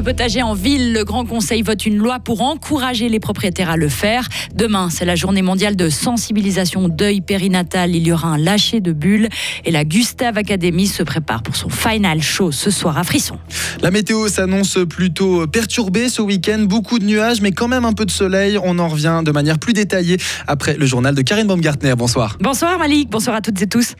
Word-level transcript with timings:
de 0.00 0.04
potager 0.04 0.42
en 0.42 0.54
ville. 0.54 0.94
Le 0.94 1.04
Grand 1.04 1.26
Conseil 1.26 1.60
vote 1.62 1.84
une 1.84 1.96
loi 1.96 2.20
pour 2.20 2.40
encourager 2.40 3.08
les 3.08 3.20
propriétaires 3.20 3.68
à 3.68 3.76
le 3.76 3.88
faire. 3.88 4.26
Demain, 4.54 4.88
c'est 4.90 5.04
la 5.04 5.14
journée 5.14 5.42
mondiale 5.42 5.76
de 5.76 5.90
sensibilisation 5.90 6.88
deuil 6.88 7.20
périnatal. 7.20 7.94
Il 7.94 8.06
y 8.06 8.12
aura 8.12 8.28
un 8.28 8.38
lâcher 8.38 8.80
de 8.80 8.92
bulles 8.92 9.28
et 9.64 9.70
la 9.70 9.84
Gustave 9.84 10.38
Academy 10.38 10.86
se 10.86 11.02
prépare 11.02 11.42
pour 11.42 11.54
son 11.54 11.68
final 11.68 12.22
show 12.22 12.50
ce 12.50 12.70
soir 12.70 12.96
à 12.96 13.04
Frisson. 13.04 13.38
La 13.82 13.90
météo 13.90 14.28
s'annonce 14.28 14.78
plutôt 14.88 15.46
perturbée 15.46 16.08
ce 16.08 16.22
week-end. 16.22 16.60
Beaucoup 16.60 16.98
de 16.98 17.04
nuages, 17.04 17.42
mais 17.42 17.52
quand 17.52 17.68
même 17.68 17.84
un 17.84 17.92
peu 17.92 18.06
de 18.06 18.10
soleil. 18.10 18.58
On 18.62 18.78
en 18.78 18.88
revient 18.88 19.20
de 19.22 19.30
manière 19.32 19.58
plus 19.58 19.74
détaillée 19.74 20.16
après 20.46 20.76
le 20.78 20.86
journal 20.86 21.14
de 21.14 21.20
Karine 21.20 21.46
Baumgartner. 21.46 21.94
Bonsoir. 21.94 22.38
Bonsoir 22.40 22.78
Malik, 22.78 23.10
bonsoir 23.10 23.36
à 23.36 23.42
toutes 23.42 23.60
et 23.60 23.66
tous. 23.66 23.94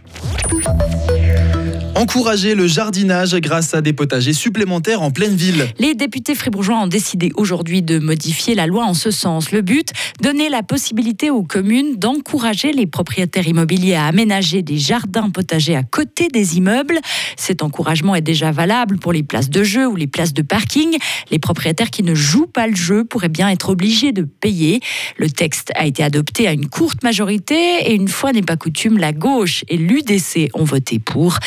Encourager 2.01 2.55
le 2.55 2.67
jardinage 2.67 3.35
grâce 3.35 3.75
à 3.75 3.83
des 3.83 3.93
potagers 3.93 4.33
supplémentaires 4.33 5.03
en 5.03 5.11
pleine 5.11 5.37
ville. 5.37 5.67
Les 5.79 5.95
députés 5.95 6.35
fribourgeois 6.35 6.79
ont 6.79 6.87
décidé 6.87 7.31
aujourd'hui 7.35 7.83
de 7.83 7.99
modifier 7.99 8.55
la 8.55 8.67
loi 8.67 8.87
en 8.87 8.95
ce 8.95 9.11
sens. 9.11 9.53
Le 9.53 9.61
but, 9.61 9.93
donner 10.23 10.49
la 10.49 10.63
possibilité 10.63 11.29
aux 11.29 11.43
communes 11.43 11.97
d'encourager 11.97 12.73
les 12.73 12.87
propriétaires 12.87 13.47
immobiliers 13.47 13.97
à 13.97 14.07
aménager 14.07 14.63
des 14.63 14.79
jardins 14.79 15.29
potagers 15.29 15.77
à 15.77 15.83
côté 15.83 16.29
des 16.29 16.57
immeubles. 16.57 16.99
Cet 17.37 17.63
encouragement 17.63 18.15
est 18.15 18.23
déjà 18.23 18.51
valable 18.51 18.99
pour 18.99 19.13
les 19.13 19.23
places 19.23 19.51
de 19.51 19.63
jeu 19.63 19.87
ou 19.87 19.95
les 19.95 20.07
places 20.07 20.33
de 20.33 20.41
parking. 20.41 20.97
Les 21.31 21.39
propriétaires 21.39 21.91
qui 21.91 22.03
ne 22.03 22.15
jouent 22.15 22.47
pas 22.47 22.67
le 22.67 22.77
jeu 22.77 23.05
pourraient 23.05 23.29
bien 23.29 23.51
être 23.51 23.69
obligés 23.69 24.13
de 24.13 24.23
payer. 24.23 24.81
Le 25.19 25.29
texte 25.29 25.71
a 25.75 25.85
été 25.85 26.03
adopté 26.03 26.49
à 26.49 26.55
une 26.55 26.71
courte 26.71 27.03
majorité 27.03 27.59
et 27.85 27.95
une 27.95 28.09
fois 28.09 28.33
n'est 28.33 28.41
pas 28.41 28.57
coutume, 28.57 28.97
la 28.97 29.13
gauche 29.13 29.67
et 29.69 29.77
l'UDC 29.77 30.49
ont 30.55 30.65
voté 30.65 30.99
pour. 30.99 31.39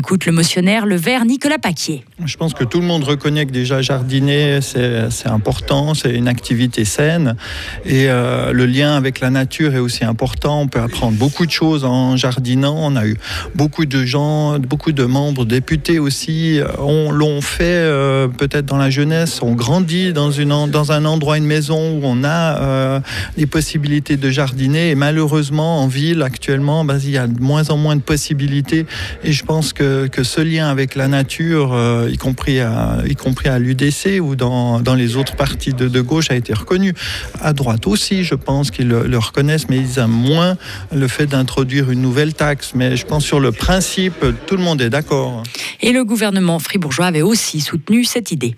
Écoute 0.00 0.24
le 0.24 0.32
motionnaire, 0.32 0.86
le 0.86 0.96
vert 0.96 1.26
Nicolas 1.26 1.58
Paquier. 1.58 2.04
Je 2.24 2.36
pense 2.38 2.54
que 2.54 2.64
tout 2.64 2.80
le 2.80 2.86
monde 2.86 3.04
reconnaît 3.04 3.44
que 3.44 3.52
déjà 3.52 3.82
jardiner, 3.82 4.60
c'est 4.62 5.28
important, 5.28 5.92
c'est 5.92 6.14
une 6.14 6.26
activité 6.26 6.86
saine. 6.86 7.36
Et 7.84 8.06
euh, 8.08 8.52
le 8.52 8.64
lien 8.64 8.96
avec 8.96 9.20
la 9.20 9.28
nature 9.28 9.74
est 9.74 9.78
aussi 9.78 10.06
important. 10.06 10.62
On 10.62 10.68
peut 10.68 10.80
apprendre 10.80 11.18
beaucoup 11.18 11.44
de 11.44 11.50
choses 11.50 11.84
en 11.84 12.16
jardinant. 12.16 12.76
On 12.78 12.96
a 12.96 13.06
eu 13.06 13.18
beaucoup 13.54 13.84
de 13.84 14.02
gens, 14.06 14.58
beaucoup 14.58 14.92
de 14.92 15.04
membres, 15.04 15.44
députés 15.44 15.98
aussi, 15.98 16.60
on 16.78 17.12
l'ont 17.12 17.42
fait 17.42 17.64
euh, 17.64 18.26
peut-être 18.26 18.64
dans 18.64 18.78
la 18.78 18.88
jeunesse, 18.88 19.40
on 19.42 19.52
grandit 19.52 20.14
dans, 20.14 20.30
une, 20.30 20.70
dans 20.70 20.92
un 20.92 21.04
endroit, 21.04 21.36
une 21.36 21.44
maison 21.44 21.98
où 21.98 22.00
on 22.04 22.24
a 22.24 22.58
euh, 22.58 23.00
les 23.36 23.46
possibilités 23.46 24.16
de 24.16 24.30
jardiner. 24.30 24.88
Et 24.88 24.94
malheureusement, 24.94 25.82
en 25.82 25.88
ville, 25.88 26.22
actuellement, 26.22 26.86
bah, 26.86 26.96
il 27.02 27.10
y 27.10 27.18
a 27.18 27.26
de 27.26 27.42
moins 27.42 27.68
en 27.68 27.76
moins 27.76 27.96
de 27.96 28.02
possibilités. 28.02 28.86
Et 29.24 29.32
je 29.32 29.44
pense 29.44 29.74
que 29.74 29.89
que, 30.08 30.22
ce 30.22 30.40
lien 30.40 30.68
avec 30.68 30.94
la 30.94 31.08
nature, 31.08 31.72
euh, 31.72 32.08
y 32.10 32.16
compris 32.16 32.60
à, 32.60 32.98
y 33.06 33.14
compris 33.14 33.48
à 33.48 33.58
l'UDC 33.58 34.20
ou 34.20 34.36
dans, 34.36 34.80
dans, 34.80 34.94
les 34.94 35.16
autres 35.16 35.36
partis 35.36 35.72
de, 35.72 36.00
gauche, 36.00 36.30
a 36.30 36.36
été 36.36 36.52
reconnu. 36.52 36.94
À 37.40 37.52
droite 37.52 37.86
aussi, 37.86 38.24
je 38.24 38.34
pense 38.34 38.70
qu'ils 38.70 38.88
le, 38.88 39.18
reconnaissent, 39.18 39.68
mais 39.68 39.78
ils 39.78 39.98
aiment 39.98 40.10
moins 40.10 40.56
le 40.94 41.08
fait 41.08 41.26
d'introduire 41.26 41.90
une 41.90 42.02
nouvelle 42.02 42.34
taxe. 42.34 42.72
Mais 42.74 42.96
je 42.96 43.06
pense 43.06 43.24
sur 43.24 43.40
le 43.40 43.52
principe, 43.52 44.24
tout 44.46 44.56
le 44.56 44.62
monde 44.62 44.80
est 44.80 44.90
d'accord. 44.90 45.42
Et 45.80 45.92
le 45.92 46.04
gouvernement 46.04 46.58
fribourgeois 46.58 47.06
avait 47.06 47.22
aussi 47.22 47.60
soutenu 47.60 48.04
cette 48.04 48.32
idée. 48.32 48.56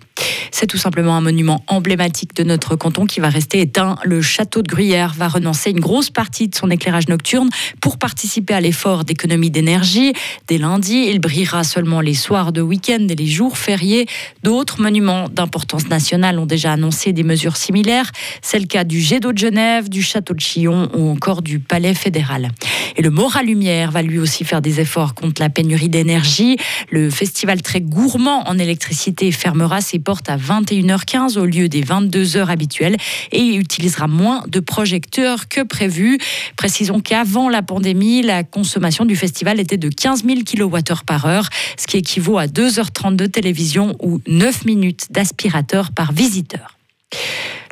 C'est 0.50 0.66
tout 0.66 0.78
simplement 0.78 1.16
un 1.16 1.20
monument 1.20 1.64
emblématique 1.66 2.36
de 2.36 2.44
notre 2.44 2.76
canton 2.76 3.06
qui 3.06 3.20
va 3.20 3.28
rester 3.28 3.60
éteint. 3.60 3.96
Le 4.04 4.22
château 4.22 4.62
de 4.62 4.68
Gruyère 4.68 5.12
va 5.12 5.28
renoncer 5.28 5.70
une 5.70 5.80
grosse 5.80 6.10
partie 6.10 6.48
de 6.48 6.54
son 6.54 6.70
éclairage 6.70 7.08
nocturne 7.08 7.48
pour 7.80 7.98
participer 7.98 8.54
à 8.54 8.60
l'effort 8.60 9.04
d'économie 9.04 9.50
d'énergie. 9.50 10.12
Dès 10.46 10.58
lundi, 10.58 11.06
il 11.08 11.18
brillera 11.18 11.64
seulement 11.64 12.00
les 12.00 12.14
soirs 12.14 12.52
de 12.52 12.60
week-end 12.60 13.04
et 13.08 13.14
les 13.14 13.26
jours 13.26 13.58
fériés. 13.58 14.06
D'autres 14.42 14.80
monuments 14.80 15.28
d'importance 15.28 15.88
nationale 15.88 16.38
ont 16.38 16.46
déjà 16.46 16.72
annoncé 16.72 17.12
des 17.12 17.24
mesures 17.24 17.56
similaires. 17.56 18.10
C'est 18.40 18.58
le 18.58 18.66
cas 18.66 18.84
du 18.84 19.00
jet 19.00 19.20
d'eau 19.20 19.32
de 19.32 19.38
Genève, 19.38 19.88
du 19.88 20.02
château 20.02 20.34
de 20.34 20.40
Chillon 20.40 20.88
ou 20.94 21.10
encore 21.10 21.42
du 21.42 21.58
Palais 21.58 21.94
fédéral. 21.94 22.50
Et 22.96 23.02
le 23.02 23.10
Mora 23.10 23.42
Lumière 23.42 23.90
va 23.90 24.02
lui 24.02 24.18
aussi 24.18 24.44
faire 24.44 24.60
des 24.60 24.80
efforts 24.80 25.14
contre 25.14 25.40
la 25.40 25.48
pénurie 25.48 25.88
d'énergie. 25.88 26.56
Le 26.90 27.10
festival 27.10 27.62
très 27.62 27.80
gourmand 27.80 28.48
en 28.48 28.58
électricité 28.58 29.32
fermera 29.32 29.80
ses 29.80 29.98
portes 29.98 30.11
à 30.28 30.36
21h15 30.36 31.38
au 31.38 31.44
lieu 31.44 31.68
des 31.68 31.82
22h 31.82 32.46
habituelles 32.46 32.96
et 33.30 33.54
utilisera 33.54 34.06
moins 34.06 34.42
de 34.48 34.60
projecteurs 34.60 35.48
que 35.48 35.62
prévu. 35.62 36.18
Précisons 36.56 37.00
qu'avant 37.00 37.48
la 37.48 37.62
pandémie, 37.62 38.22
la 38.22 38.44
consommation 38.44 39.04
du 39.04 39.16
festival 39.16 39.60
était 39.60 39.76
de 39.76 39.88
15 39.88 40.24
000 40.24 40.40
kWh 40.40 41.04
par 41.06 41.26
heure, 41.26 41.48
ce 41.76 41.86
qui 41.86 41.98
équivaut 41.98 42.38
à 42.38 42.46
2h30 42.46 43.16
de 43.16 43.26
télévision 43.26 43.96
ou 44.00 44.20
9 44.26 44.64
minutes 44.64 45.06
d'aspirateur 45.10 45.92
par 45.92 46.12
visiteur. 46.12 46.78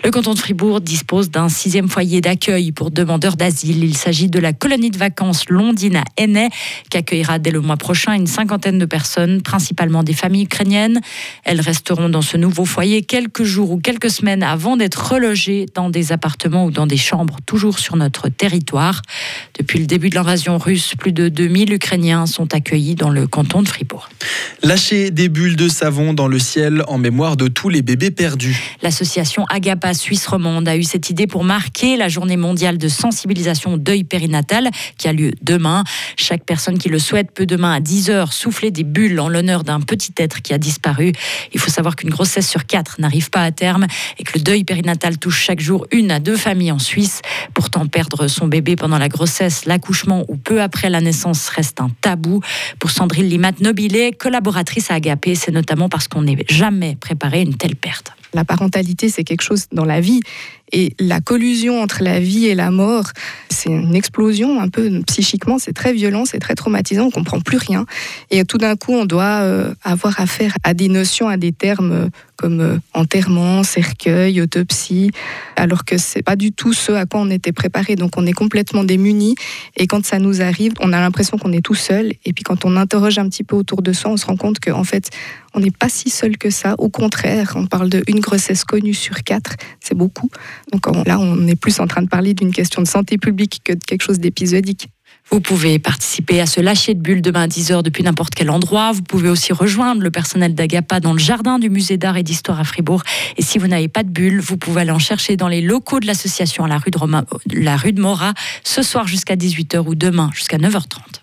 Le 0.03 0.11
canton 0.11 0.33
de 0.33 0.39
Fribourg 0.39 0.81
dispose 0.81 1.31
d'un 1.31 1.51
sixième 1.51 1.87
foyer 1.87 2.23
d'accueil 2.23 2.73
pour 2.73 2.91
demandeurs 2.91 3.37
d'asile. 3.37 3.85
Il 3.85 3.95
s'agit 3.99 4.31
de 4.31 4.39
la 4.39 4.55
colonie 4.55 4.91
de 4.91 4.97
vacances 4.97 5.51
Londine 5.51 5.97
à 5.97 6.05
Hennay, 6.17 6.49
qui 6.91 6.97
accueillera 6.97 7.39
dès 7.39 7.51
le 7.51 7.61
mois 7.61 7.77
prochain 7.77 8.15
une 8.15 8.27
cinquantaine 8.27 8.79
de 8.79 8.87
personnes, 8.87 9.43
principalement 9.43 10.03
des 10.03 10.15
familles 10.15 10.45
ukrainiennes. 10.45 11.03
Elles 11.45 11.61
resteront 11.61 12.09
dans 12.09 12.23
ce 12.23 12.39
nouveau 12.39 12.65
foyer 12.65 13.03
quelques 13.03 13.43
jours 13.43 13.73
ou 13.73 13.79
quelques 13.79 14.09
semaines 14.09 14.43
avant 14.43 14.79
d'être 14.79 15.13
relogées 15.13 15.67
dans 15.75 15.91
des 15.91 16.13
appartements 16.13 16.65
ou 16.65 16.71
dans 16.71 16.87
des 16.87 16.97
chambres, 16.97 17.37
toujours 17.45 17.79
sur 17.79 17.97
notre 17.97 18.31
territoire. 18.31 19.03
Depuis 19.59 19.79
le 19.79 19.87
début 19.87 20.11
de 20.11 20.15
l'invasion 20.15 20.59
russe, 20.59 20.95
plus 20.99 21.13
de 21.13 21.29
2000 21.29 21.73
Ukrainiens 21.73 22.27
sont 22.27 22.55
accueillis 22.55 22.95
dans 22.95 23.11
le 23.11 23.27
canton 23.27 23.63
de 23.63 23.69
Fribourg. 23.69 24.09
Lâcher 24.63 25.11
des 25.11 25.29
bulles 25.29 25.57
de 25.57 25.69
savon 25.69 26.13
dans 26.13 26.29
le 26.29 26.39
ciel 26.39 26.85
en 26.89 26.99
mémoire 26.99 27.37
de 27.37 27.49
tous 27.49 27.69
les 27.69 27.83
bébés 27.83 28.11
perdus. 28.11 28.77
L'association 28.83 29.45
Agapa 29.47 29.95
Suisse 29.95 30.27
romande 30.27 30.69
a 30.69 30.77
eu 30.77 30.83
cette 30.83 31.11
idée 31.11 31.27
pour 31.27 31.45
marquer 31.45 31.97
la 31.97 32.09
journée 32.09 32.37
mondiale 32.37 32.79
de 32.79 32.89
sensibilisation 32.89 33.75
au 33.75 33.79
deuil 33.79 34.05
périnatal 34.05 34.71
qui 34.99 35.09
a 35.09 35.13
lieu 35.13 35.33
demain. 35.43 35.85
Chaque 36.17 36.45
personne 36.45 36.79
qui 36.79 36.89
le 36.89 36.99
souhaite 36.99 37.33
peut 37.33 37.47
demain 37.47 37.73
à 37.73 37.81
10h 37.81 38.33
souffler 38.33 38.71
des 38.71 38.85
bulles 38.85 39.19
en 39.19 39.29
l'honneur 39.29 39.65
d'un 39.65 39.81
petit 39.81 40.13
être 40.19 40.43
qui 40.43 40.53
a 40.53 40.59
disparu. 40.59 41.13
Il 41.53 41.61
faut 41.61 41.71
savoir 41.71 41.97
qu'une 41.97 42.11
grossesse 42.11 42.49
sur 42.49 42.67
quatre 42.67 43.01
n'arrive 43.01 43.31
pas 43.31 43.43
à 43.43 43.51
terme 43.51 43.87
et 44.19 44.25
que 44.25 44.39
le 44.39 44.43
deuil 44.43 44.65
périnatal 44.65 45.19
touche 45.19 45.43
chaque 45.43 45.61
jour 45.61 45.87
une 45.91 46.11
à 46.11 46.21
deux 46.21 46.37
familles 46.37 46.73
en 46.73 46.79
Suisse. 46.79 47.23
Pourtant, 47.55 47.87
perdre 47.87 48.29
son 48.29 48.47
bébé 48.47 48.77
pendant 48.77 48.99
la 48.99 49.09
grossesse, 49.09 49.40
l'accouchement 49.67 50.25
ou 50.29 50.37
peu 50.37 50.61
après 50.63 50.91
la 50.91 51.01
naissance 51.01 51.49
reste 51.49 51.81
un 51.81 51.91
tabou. 52.01 52.41
Pour 52.79 52.91
Sandrine 52.91 53.27
Limat 53.27 53.53
Nobilé, 53.61 54.13
collaboratrice 54.13 54.91
à 54.91 54.95
Agapé, 54.95 55.35
c'est 55.35 55.53
notamment 55.53 55.89
parce 55.89 56.09
qu'on 56.09 56.23
n'est 56.23 56.45
jamais 56.49 56.97
préparé 56.97 57.39
à 57.39 57.43
une 57.43 57.57
telle 57.57 57.77
perte. 57.77 58.13
La 58.33 58.45
parentalité, 58.45 59.09
c'est 59.09 59.25
quelque 59.25 59.43
chose 59.43 59.67
dans 59.73 59.85
la 59.85 60.01
vie. 60.01 60.21
Et 60.73 60.95
la 60.99 61.21
collusion 61.21 61.83
entre 61.83 62.03
la 62.03 62.21
vie 62.21 62.47
et 62.47 62.55
la 62.55 62.71
mort, 62.71 63.11
c'est 63.49 63.71
une 63.71 63.95
explosion 63.95 64.61
un 64.61 64.69
peu 64.69 64.89
psychiquement, 65.07 65.59
c'est 65.59 65.73
très 65.73 65.93
violent, 65.93 66.25
c'est 66.25 66.39
très 66.39 66.55
traumatisant, 66.55 67.07
on 67.07 67.11
comprend 67.11 67.41
plus 67.41 67.59
rien. 67.59 67.87
Et 68.31 68.45
tout 68.45 68.59
d'un 68.59 68.77
coup, 68.77 68.93
on 68.93 69.05
doit 69.05 69.43
euh, 69.43 69.75
avoir 69.83 70.21
affaire 70.21 70.55
à 70.63 70.75
des 70.75 70.89
notions, 70.89 71.29
à 71.29 71.37
des 71.37 71.53
termes 71.53 71.93
euh, 71.93 72.09
comme 72.41 72.61
euh, 72.61 72.79
enterrement, 72.95 73.63
cercueil, 73.63 74.41
autopsie, 74.41 75.11
alors 75.57 75.85
que 75.85 75.99
c'est 75.99 76.23
pas 76.23 76.37
du 76.37 76.53
tout 76.53 76.73
ce 76.73 76.93
à 76.93 77.05
quoi 77.05 77.21
on 77.21 77.31
était 77.31 77.53
préparé. 77.53 77.97
Donc 77.97 78.13
on 78.17 78.27
est 78.27 78.33
complètement 78.33 78.83
démunis. 78.83 79.35
Et 79.77 79.87
quand 79.87 80.07
ça 80.07 80.19
nous 80.19 80.41
arrive, 80.41 80.73
on 80.81 80.95
a 80.95 81.01
l'impression 81.01 81.37
qu'on 81.37 81.53
est 81.53 81.61
tout 81.61 81.75
seul. 81.75 82.15
Et 82.25 82.33
puis 82.33 82.43
quand 82.43 82.65
on 82.65 82.77
interroge 82.77 83.19
un 83.19 83.29
petit 83.29 83.45
peu 83.45 83.57
autour 83.57 83.83
de 83.83 83.93
soi, 83.93 84.11
on 84.11 84.17
se 84.17 84.25
rend 84.25 84.37
compte 84.37 84.59
qu'en 84.59 84.85
fait, 84.85 85.11
on 85.53 85.61
n'est 85.61 85.71
pas 85.71 85.89
si 85.89 86.09
seul 86.09 86.39
que 86.39 86.49
ça. 86.49 86.77
Au 86.79 86.89
contraire, 86.89 87.53
on 87.57 87.67
parle 87.67 87.91
d'une 87.91 88.21
grossesse 88.21 88.65
connue 88.65 88.95
sur 88.95 89.23
quatre, 89.23 89.57
c'est 89.81 89.97
beaucoup. 89.97 90.31
Donc 90.73 90.87
là, 91.07 91.19
on 91.19 91.47
est 91.47 91.57
plus 91.57 91.81
en 91.81 91.87
train 91.87 92.03
de 92.03 92.09
parler 92.09 92.35
d'une 92.35 92.53
question 92.53 92.83
de 92.83 92.87
santé 92.87 93.19
publique 93.19 93.61
que 93.65 93.73
de 93.73 93.85
quelque 93.85 94.03
chose 94.03 94.21
d'épisodique. 94.21 94.89
Vous 95.31 95.41
pouvez 95.41 95.79
participer 95.79 96.41
à 96.41 96.47
ce 96.47 96.61
lâcher 96.61 96.95
de 96.95 97.01
bulles 97.01 97.23
demain 97.23 97.43
à 97.43 97.47
10h 97.47 97.85
depuis 97.85 98.03
n'importe 98.03 98.35
quel 98.35 98.51
endroit. 98.51 98.91
Vous 98.91 99.03
pouvez 99.03 99.29
aussi 99.29 99.53
rejoindre 99.53 100.03
le 100.03 100.11
personnel 100.11 100.57
d'Agapa 100.57 100.99
dans 100.99 101.13
le 101.13 101.21
jardin 101.21 101.61
du 101.61 101.71
musée 101.71 101.97
d'art 101.97 102.17
et 102.17 102.25
d'histoire 102.25 102.59
à 102.59 102.65
Fribourg. 102.65 103.03
Et 103.37 103.43
si 103.43 103.59
vous 103.59 103.69
n'avez 103.69 103.87
pas 103.87 104.03
de 104.03 104.09
bulles, 104.09 104.41
vous 104.41 104.57
pouvez 104.57 104.81
aller 104.81 104.91
en 104.91 104.99
chercher 104.99 105.37
dans 105.37 105.49
les 105.49 105.61
locaux 105.61 106.01
de 106.01 106.07
l'association 106.07 106.65
à 106.65 106.69
la 106.69 106.79
rue 106.79 106.91
de, 106.91 107.61
la 107.61 107.77
rue 107.77 107.93
de 107.93 108.01
Mora 108.01 108.35
ce 108.65 108.83
soir 108.83 109.07
jusqu'à 109.07 109.37
18h 109.37 109.87
ou 109.87 109.95
demain 109.95 110.31
jusqu'à 110.35 110.59
9h30. 110.59 111.21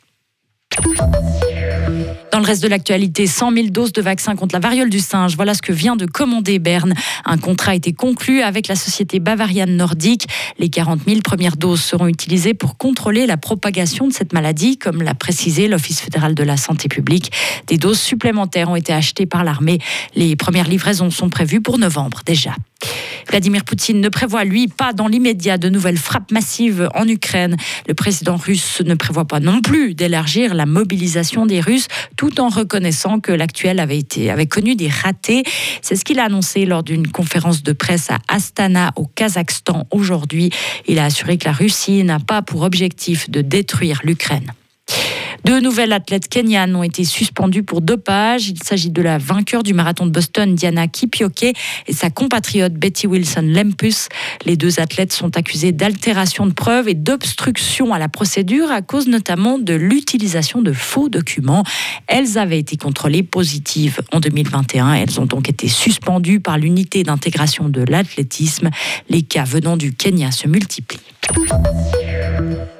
Dans 2.32 2.40
le 2.40 2.46
reste 2.46 2.62
de 2.62 2.68
l'actualité, 2.68 3.26
100 3.26 3.54
000 3.54 3.68
doses 3.70 3.94
de 3.94 4.02
vaccins 4.02 4.36
contre 4.36 4.54
la 4.54 4.60
variole 4.60 4.90
du 4.90 5.00
singe. 5.00 5.36
Voilà 5.36 5.54
ce 5.54 5.62
que 5.62 5.72
vient 5.72 5.96
de 5.96 6.06
commander 6.06 6.60
Berne. 6.60 6.94
Un 7.26 7.38
contrat 7.38 7.72
a 7.72 7.76
été 7.76 7.94
conclu 7.94 8.42
avec 8.42 8.68
la 8.68 8.76
société 8.76 9.20
bavariane 9.20 9.76
nordique. 9.76 10.28
Les 10.60 10.70
40 10.70 11.02
000 11.08 11.22
premières 11.22 11.56
doses 11.56 11.82
seront 11.82 12.08
utilisées 12.08 12.54
pour 12.54 12.78
contrôler 12.78 13.26
la 13.28 13.38
propagation 13.38 14.08
de 14.08 14.14
cette 14.14 14.34
maladie, 14.34 14.78
comme 14.78 15.02
l'a 15.02 15.16
précisé 15.16 15.68
l'Office 15.68 16.02
fédéral 16.02 16.36
de 16.36 16.44
la 16.44 16.58
santé 16.58 16.90
publique. 16.90 17.32
Des 17.68 17.78
doses 17.78 18.00
supplémentaires 18.00 18.70
ont 18.70 18.76
été 18.76 18.94
achetées 18.94 19.26
par 19.26 19.44
l'armée. 19.44 19.80
Les 20.16 20.36
premières 20.36 20.68
livraisons 20.68 21.12
sont 21.12 21.30
prévues 21.30 21.62
pour 21.62 21.78
novembre 21.80 22.22
déjà. 22.26 22.52
Vladimir 23.30 23.66
Poutine 23.66 24.00
ne 24.00 24.10
prévoit, 24.10 24.46
lui, 24.46 24.68
pas 24.68 24.94
dans 24.94 25.08
l'immédiat 25.08 25.58
de 25.58 25.68
nouvelles 25.68 25.98
frappes 25.98 26.32
massives 26.32 26.88
en 26.94 27.08
Ukraine. 27.08 27.58
Le 27.88 27.94
président 27.94 28.38
russe 28.38 28.82
ne 28.86 28.96
prévoit 28.96 29.26
pas 29.26 29.40
non 29.40 29.62
plus 29.62 29.96
d'élargir 29.96 30.54
la 30.54 30.66
mobilisation 30.66 31.46
des 31.46 31.60
Russes 31.60 31.88
tout 32.18 32.42
en 32.42 32.50
reconnaissant 32.50 33.20
que 33.20 33.32
l'actuel 33.32 33.80
avait, 33.80 34.00
été, 34.00 34.30
avait 34.30 34.48
connu 34.48 34.76
des 34.76 34.90
ratés. 34.90 35.44
C'est 35.82 35.96
ce 35.96 36.04
qu'il 36.04 36.20
a 36.20 36.26
annoncé 36.26 36.66
lors 36.66 36.84
d'une 36.84 37.08
conférence 37.08 37.64
de 37.64 37.72
presse 37.72 38.10
à 38.10 38.18
Astana, 38.28 38.92
au 38.96 39.06
Kazakhstan, 39.06 39.88
aujourd'hui. 39.92 40.50
Il 40.88 41.00
a 41.00 41.06
assuré 41.06 41.38
que 41.38 41.46
la 41.46 41.54
Russie 41.54 42.04
n'a 42.04 42.20
pas 42.20 42.42
pour 42.42 42.64
objectif 42.64 43.30
de 43.30 43.42
détruire 43.42 44.02
l'Ukraine. 44.04 44.52
Deux 45.48 45.62
nouvelles 45.62 45.94
athlètes 45.94 46.28
kenyanes 46.28 46.76
ont 46.76 46.84
été 46.84 47.06
suspendues 47.06 47.64
pour 47.64 47.80
dopage. 47.80 48.50
Il 48.50 48.62
s'agit 48.62 48.90
de 48.90 49.02
la 49.02 49.18
vainqueur 49.18 49.64
du 49.64 49.74
marathon 49.74 50.06
de 50.06 50.12
Boston, 50.12 50.54
Diana 50.56 50.90
Kipioke, 50.90 51.44
et 51.44 51.94
sa 51.94 52.10
compatriote 52.10 52.74
Betty 52.74 53.08
Wilson 53.08 53.44
Lempus. 53.44 54.10
Les 54.46 54.58
deux 54.58 54.82
athlètes 54.82 55.14
sont 55.14 55.38
accusés 55.38 55.72
d'altération 55.72 56.48
de 56.48 56.52
preuves 56.52 56.90
et 56.90 56.96
d'obstruction 56.96 57.94
à 57.94 57.98
la 57.98 58.10
procédure 58.10 58.70
à 58.74 58.82
cause 58.82 59.08
notamment 59.08 59.58
de 59.58 59.74
l'utilisation 59.74 60.62
de 60.62 60.74
faux 60.74 61.08
documents. 61.08 61.64
Elles 62.08 62.38
avaient 62.38 62.60
été 62.60 62.76
contrôlées 62.76 63.24
positives 63.24 64.02
en 64.12 64.20
2021. 64.20 64.96
Elles 64.96 65.18
ont 65.22 65.26
donc 65.26 65.48
été 65.48 65.70
suspendues 65.70 66.42
par 66.42 66.58
l'unité 66.58 67.04
d'intégration 67.04 67.70
de 67.70 67.86
l'athlétisme. 67.88 68.70
Les 69.10 69.22
cas 69.22 69.46
venant 69.46 69.78
du 69.78 69.94
Kenya 69.94 70.32
se 70.32 70.50
multiplient. 70.50 71.00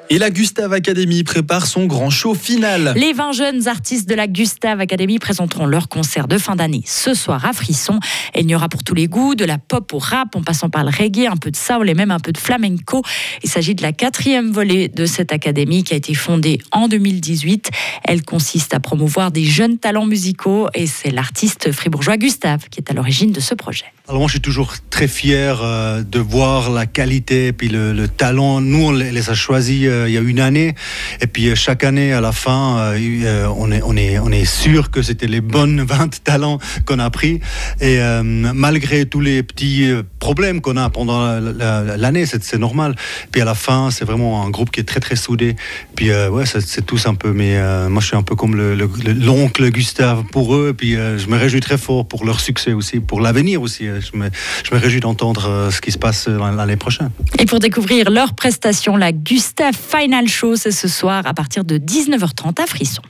Et 0.10 0.20
la 0.20 0.30
Gustave 0.30 0.72
Academy 0.72 1.26
prépare 1.26 1.68
son 1.68 1.86
grand 1.86 2.10
show 2.10 2.34
final. 2.34 2.94
Les 2.96 3.12
20 3.12 3.34
jeunes 3.34 3.68
artistes 3.68 4.08
de 4.08 4.16
la 4.16 4.28
Gustave 4.28 4.80
Academy 4.80 5.20
présenteront 5.20 5.66
leur 5.66 5.90
concert 5.90 6.30
de 6.30 6.38
fin 6.38 6.56
d'année 6.56 6.82
ce 6.86 7.14
soir 7.14 7.44
à 7.44 7.52
Frisson. 7.52 8.00
Et 8.34 8.40
il 8.40 8.50
y 8.50 8.56
aura 8.56 8.70
pour 8.70 8.86
tous 8.86 8.94
les 8.94 9.08
goûts, 9.08 9.36
de 9.36 9.44
la 9.44 9.58
pop 9.58 9.92
au 9.94 9.98
rap, 9.98 10.34
en 10.38 10.44
passant 10.44 10.70
par 10.70 10.86
le 10.86 10.92
reggae, 10.92 11.28
un 11.30 11.36
peu 11.36 11.52
de 11.52 11.58
soul 11.58 11.90
et 11.90 11.94
même 11.94 12.12
un 12.12 12.22
peu 12.22 12.32
de 12.32 12.38
flamenco. 12.38 13.02
Il 13.44 13.50
s'agit 13.50 13.76
de 13.76 13.82
la 13.82 13.92
quatrième 13.92 14.50
volée 14.50 14.88
de 14.88 15.06
cette 15.06 15.34
académie 15.34 15.84
qui 15.84 15.94
a 15.94 15.98
été 15.98 16.14
fondée 16.14 16.60
en 16.72 16.88
2018. 16.88 17.70
Elle 18.06 18.24
consiste 18.24 18.74
à 18.74 18.80
promouvoir 18.80 19.32
des 19.32 19.44
jeunes 19.44 19.78
talents 19.78 20.06
musicaux 20.06 20.70
et 20.74 20.88
c'est 20.88 21.12
l'artiste 21.12 21.74
fribourgeois 21.74 22.16
Gustave 22.16 22.70
qui 22.70 22.80
est 22.80 22.90
à 22.90 22.94
l'origine 22.94 23.34
de 23.34 23.42
ce 23.42 23.56
projet. 23.56 23.86
Alors 24.08 24.20
moi 24.20 24.28
je 24.30 24.36
suis 24.36 24.42
toujours 24.42 24.76
très 24.90 25.10
fier 25.10 25.60
euh, 25.62 26.02
de 26.02 26.20
voir 26.20 26.70
la 26.72 26.86
qualité 26.86 27.48
et 27.48 27.52
puis 27.52 27.68
le, 27.68 27.92
le 27.92 28.08
talent. 28.08 28.62
Nous 28.62 28.86
on 28.86 28.92
les 28.94 29.30
a 29.30 29.34
choisis 29.34 29.84
euh, 29.86 29.97
il 30.08 30.14
y 30.14 30.18
a 30.18 30.22
une 30.22 30.40
année 30.40 30.76
et 31.22 31.28
puis 31.28 31.50
euh, 31.50 31.56
chaque 31.56 31.84
année 31.84 32.14
à 32.14 32.22
la 32.22 32.32
fin 32.32 32.78
euh, 32.80 32.98
euh, 33.26 33.48
on, 33.58 33.72
est, 33.72 33.82
on, 33.84 33.96
est, 33.96 34.20
on 34.20 34.32
est 34.32 34.46
sûr 34.46 34.92
que 34.92 35.02
c'était 35.02 35.28
les 35.28 35.42
bonnes 35.42 35.82
20 35.88 36.24
talents 36.24 36.60
qu'on 36.86 37.00
a 37.00 37.10
pris 37.10 37.40
et 37.80 38.00
euh, 38.00 38.24
malgré 38.24 39.06
tous 39.06 39.22
les 39.22 39.44
petits 39.44 39.90
euh, 39.90 40.04
problèmes 40.20 40.62
qu'on 40.62 40.78
a 40.78 40.90
pendant 40.90 41.40
l'année 41.40 42.26
c'est 42.26 42.58
normal. 42.58 42.96
Puis 43.32 43.42
à 43.42 43.46
la 43.46 43.56
fin 43.56 43.90
c'est 43.92 44.06
vraiment 44.06 44.44
un 44.44 44.50
groupe 44.50 44.72
qui 44.72 44.80
est 44.80 44.84
très 44.84 45.00
très 45.00 45.16
soudé. 45.16 45.56
Puis 45.96 46.12
euh, 46.12 46.30
ouais 46.30 46.46
c'est 46.46 46.86
tous 46.86 47.06
un 47.08 47.16
peu 47.16 47.32
mais 47.32 47.58
euh, 47.58 47.90
moi 47.90 48.02
je 48.02 48.08
suis 48.08 48.18
un 48.18 48.24
peu 48.24 48.36
comme 48.36 48.56
l'oncle 48.56 49.62
le, 49.62 49.68
le, 49.68 49.72
Gustave 49.72 50.24
pour 50.32 50.56
eux 50.56 50.70
et 50.70 50.74
puis 50.74 50.96
euh, 50.96 51.18
je 51.18 51.28
me 51.28 51.38
réjouis 51.38 51.60
très 51.60 51.78
fort 51.78 52.08
pour 52.08 52.26
leur 52.26 52.40
succès 52.40 52.74
aussi, 52.74 53.00
pour 53.00 53.22
l'avenir 53.22 53.62
aussi 53.62 53.86
je 53.86 54.18
me, 54.18 54.30
je 54.64 54.76
me 54.76 54.80
réjouis 54.80 55.00
d'entendre 55.00 55.48
euh, 55.50 55.72
ce 55.72 55.82
qui 55.82 55.92
se 55.92 55.98
passe 55.98 56.28
l'année 56.28 56.78
prochaine. 56.78 57.10
Et 57.40 57.46
pour 57.46 57.60
découvrir 57.60 58.10
leur 58.10 58.34
prestation, 58.34 58.96
la 58.98 59.12
Gustave 59.12 59.76
Final 59.88 60.28
Show, 60.28 60.58
ce 60.58 60.88
soir 60.88 61.26
à 61.26 61.34
partir 61.34 61.64
de 61.64 61.78
19h30 61.78 62.62
à 62.62 62.68
Frisson. 62.68 63.02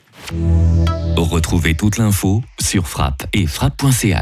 Retrouvez 1.16 1.76
toute 1.76 1.98
l'info 1.98 2.44
sur 2.60 2.88
frappe 2.88 3.26
et 3.34 3.48
frappe.ch. 3.48 4.14